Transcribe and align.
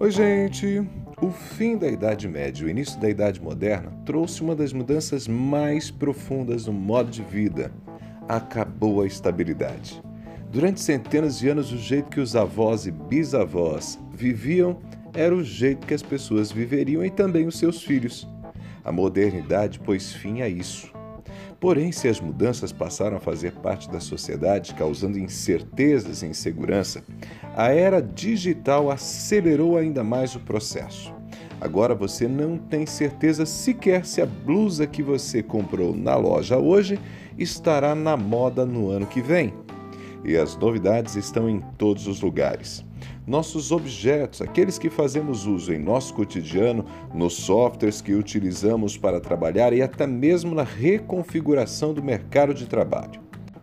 Oi, 0.00 0.12
gente! 0.12 0.88
O 1.20 1.28
fim 1.32 1.76
da 1.76 1.88
Idade 1.88 2.28
Média 2.28 2.62
e 2.62 2.66
o 2.66 2.70
início 2.70 3.00
da 3.00 3.10
Idade 3.10 3.42
Moderna 3.42 3.90
trouxe 4.06 4.42
uma 4.42 4.54
das 4.54 4.72
mudanças 4.72 5.26
mais 5.26 5.90
profundas 5.90 6.66
no 6.66 6.72
modo 6.72 7.10
de 7.10 7.20
vida. 7.20 7.72
Acabou 8.28 9.02
a 9.02 9.08
estabilidade. 9.08 10.00
Durante 10.52 10.80
centenas 10.80 11.40
de 11.40 11.48
anos, 11.48 11.72
o 11.72 11.76
jeito 11.76 12.10
que 12.10 12.20
os 12.20 12.36
avós 12.36 12.86
e 12.86 12.92
bisavós 12.92 13.98
viviam 14.12 14.78
era 15.12 15.34
o 15.34 15.42
jeito 15.42 15.84
que 15.84 15.94
as 15.94 16.02
pessoas 16.02 16.52
viveriam 16.52 17.04
e 17.04 17.10
também 17.10 17.48
os 17.48 17.58
seus 17.58 17.82
filhos. 17.82 18.24
A 18.84 18.92
modernidade 18.92 19.80
pôs 19.80 20.12
fim 20.12 20.42
a 20.42 20.48
isso. 20.48 20.92
Porém, 21.60 21.90
se 21.90 22.06
as 22.06 22.20
mudanças 22.20 22.70
passaram 22.70 23.16
a 23.16 23.20
fazer 23.20 23.52
parte 23.52 23.90
da 23.90 23.98
sociedade, 23.98 24.74
causando 24.74 25.18
incertezas 25.18 26.22
e 26.22 26.26
insegurança, 26.26 27.02
a 27.56 27.72
era 27.72 28.00
digital 28.00 28.90
acelerou 28.90 29.76
ainda 29.76 30.04
mais 30.04 30.36
o 30.36 30.40
processo. 30.40 31.12
Agora 31.60 31.94
você 31.94 32.28
não 32.28 32.56
tem 32.56 32.86
certeza 32.86 33.44
sequer 33.44 34.06
se 34.06 34.22
a 34.22 34.26
blusa 34.26 34.86
que 34.86 35.02
você 35.02 35.42
comprou 35.42 35.96
na 35.96 36.14
loja 36.14 36.56
hoje 36.56 37.00
estará 37.36 37.94
na 37.94 38.16
moda 38.16 38.64
no 38.64 38.90
ano 38.90 39.06
que 39.06 39.20
vem. 39.20 39.52
E 40.24 40.36
as 40.36 40.56
novidades 40.56 41.16
estão 41.16 41.48
em 41.48 41.60
todos 41.76 42.06
os 42.06 42.20
lugares 42.20 42.84
nossos 43.28 43.70
objetos, 43.70 44.40
aqueles 44.40 44.78
que 44.78 44.88
fazemos 44.88 45.44
uso 45.44 45.70
em 45.70 45.78
nosso 45.78 46.14
cotidiano, 46.14 46.86
nos 47.12 47.34
softwares 47.34 48.00
que 48.00 48.14
utilizamos 48.14 48.96
para 48.96 49.20
trabalhar 49.20 49.74
e 49.74 49.82
até 49.82 50.06
mesmo 50.06 50.54
na 50.54 50.62
reconfiguração 50.62 51.92
do 51.92 52.02
mercado 52.02 52.54
de 52.54 52.66
trabalho. 52.66 53.20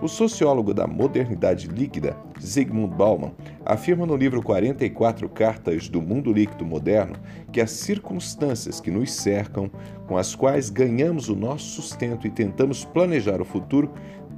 O 0.00 0.06
sociólogo 0.06 0.72
da 0.72 0.86
modernidade 0.86 1.66
líquida, 1.66 2.16
Zygmunt 2.40 2.94
Bauman, 2.94 3.32
afirma 3.66 4.06
no 4.06 4.14
livro 4.14 4.40
44 4.40 5.28
Cartas 5.28 5.88
do 5.88 6.00
Mundo 6.00 6.32
Líquido 6.32 6.64
Moderno 6.64 7.16
que 7.50 7.60
as 7.60 7.72
circunstâncias 7.72 8.80
que 8.80 8.92
nos 8.92 9.12
cercam, 9.12 9.68
com 10.06 10.16
as 10.16 10.36
quais 10.36 10.70
ganhamos 10.70 11.28
o 11.28 11.34
nosso 11.34 11.82
sustento 11.82 12.28
e 12.28 12.30
tentamos 12.30 12.84
planejar 12.84 13.40
o 13.40 13.44
futuro, 13.44 13.90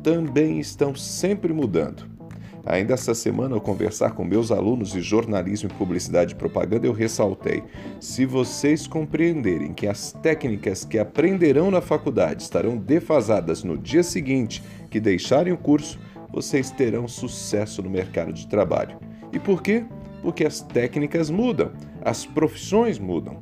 também 0.03 0.59
estão 0.59 0.95
sempre 0.95 1.53
mudando. 1.53 2.21
Ainda 2.65 2.95
essa 2.95 3.15
semana, 3.15 3.55
ao 3.55 3.61
conversar 3.61 4.13
com 4.13 4.25
meus 4.25 4.51
alunos 4.51 4.93
de 4.93 5.01
jornalismo 5.01 5.71
e 5.71 5.75
publicidade 5.75 6.35
e 6.35 6.37
propaganda, 6.37 6.87
eu 6.87 6.93
ressaltei: 6.93 7.63
se 7.99 8.27
vocês 8.27 8.87
compreenderem 8.87 9.73
que 9.73 9.87
as 9.87 10.13
técnicas 10.13 10.85
que 10.85 10.99
aprenderão 10.99 11.71
na 11.71 11.81
faculdade 11.81 12.43
estarão 12.43 12.77
defasadas 12.77 13.65
no 13.65 13.79
dia 13.79 14.03
seguinte 14.03 14.63
que 14.91 15.01
deixarem 15.01 15.53
o 15.53 15.59
curso, 15.59 15.99
vocês 16.31 16.71
terão 16.71 17.09
sucesso 17.09 17.83
no 17.83 17.91
mercado 17.91 18.33
de 18.33 18.47
trabalho. 18.47 18.99
E 19.33 19.39
por 19.39 19.63
quê? 19.63 19.85
Porque 20.23 20.45
as 20.45 20.61
técnicas 20.61 21.31
mudam, 21.31 21.73
as 22.03 22.27
profissões 22.27 22.99
mudam. 22.99 23.39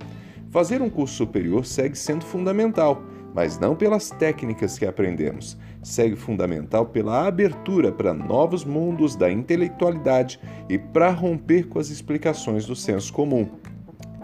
Fazer 0.50 0.80
um 0.80 0.88
curso 0.88 1.14
superior 1.14 1.66
segue 1.66 1.98
sendo 1.98 2.24
fundamental 2.24 3.02
mas 3.34 3.58
não 3.58 3.74
pelas 3.74 4.10
técnicas 4.10 4.78
que 4.78 4.86
aprendemos. 4.86 5.56
Segue 5.82 6.16
fundamental 6.16 6.86
pela 6.86 7.26
abertura 7.26 7.92
para 7.92 8.12
novos 8.12 8.64
mundos 8.64 9.14
da 9.14 9.30
intelectualidade 9.30 10.40
e 10.68 10.78
para 10.78 11.10
romper 11.10 11.68
com 11.68 11.78
as 11.78 11.88
explicações 11.88 12.66
do 12.66 12.74
senso 12.74 13.12
comum. 13.12 13.48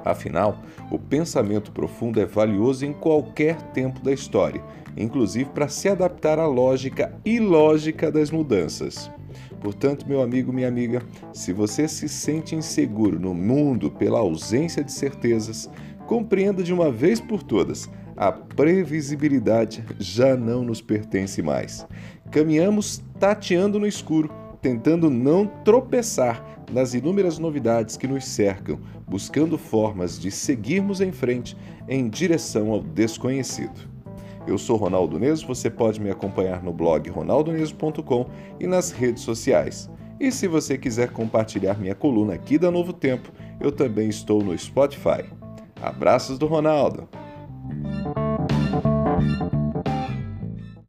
Afinal, 0.05 0.59
o 0.91 0.99
pensamento 0.99 1.73
profundo 1.73 2.21
é 2.21 2.27
valioso 2.27 2.85
em 2.85 2.93
qualquer 2.93 3.57
tempo 3.73 4.03
da 4.03 4.13
história, 4.13 4.63
inclusive 4.97 5.49
para 5.51 5.69
se 5.69 5.89
adaptar 5.89 6.39
à 6.39 6.47
lógica 6.47 7.15
ilógica 7.25 8.11
das 8.13 8.31
mudanças. 8.31 9.11
Portanto, 9.63 10.07
meu 10.07 10.21
amigo, 10.21 10.53
minha 10.53 10.69
amiga, 10.69 11.03
se 11.33 11.53
você 11.53 11.89
se 11.89 12.07
sente 12.07 12.55
inseguro 12.55 13.19
no 13.19 13.33
mundo 13.33 13.91
pela 13.91 14.19
ausência 14.19 14.85
de 14.85 14.93
certezas, 14.93 15.71
compreenda 16.07 16.63
de 16.63 16.73
uma 16.73 16.91
vez 16.91 17.19
por 17.19 17.43
todas 17.43 17.89
a 18.17 18.31
previsibilidade 18.31 19.85
já 19.99 20.37
não 20.37 20.63
nos 20.63 20.81
pertence 20.81 21.43
mais. 21.43 21.87
Caminhamos 22.31 23.03
tateando 23.19 23.79
no 23.79 23.87
escuro, 23.87 24.31
tentando 24.61 25.11
não 25.11 25.47
tropeçar 25.47 26.45
nas 26.73 26.95
inúmeras 26.95 27.39
novidades 27.39 27.97
que 27.97 28.07
nos 28.07 28.25
cercam, 28.25 28.79
buscando 29.07 29.59
formas 29.59 30.19
de 30.19 30.31
seguirmos 30.31 31.01
em 31.01 31.13
frente 31.13 31.57
em 31.89 32.09
direção 32.09 32.71
ao 32.71 32.83
desconhecido. 32.83 33.93
Eu 34.47 34.59
sou 34.59 34.77
Ronaldo 34.77 35.19
Neso, 35.19 35.47
você 35.47 35.71
pode 35.71 36.01
me 36.01 36.11
acompanhar 36.11 36.63
no 36.63 36.73
blog 36.73 37.09
ronaldoneso.com 37.09 38.27
e 38.61 38.67
nas 38.67 38.91
redes 38.91 39.23
sociais. 39.23 39.91
E 40.21 40.31
se 40.31 40.47
você 40.47 40.79
quiser 40.79 41.11
compartilhar 41.11 41.79
minha 41.79 41.95
coluna 41.95 42.35
aqui 42.35 42.59
da 42.59 42.71
Novo 42.71 42.93
Tempo, 42.93 43.33
eu 43.61 43.73
também 43.73 44.09
estou 44.09 44.43
no 44.43 44.57
Spotify. 44.57 45.25
Abraços 45.83 46.39
do 46.39 46.47
Ronaldo! 46.47 47.09